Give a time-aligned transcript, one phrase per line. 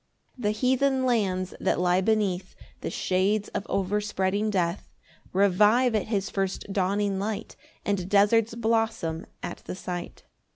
[0.37, 4.89] 5 The heathen lands that lie beneath The shades of overspreading death,
[5.31, 10.23] Revive at his first dawning light, And deserts blossom at the sight.